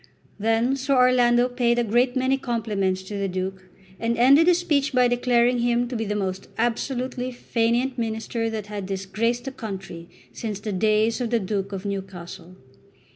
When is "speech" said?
4.57-4.93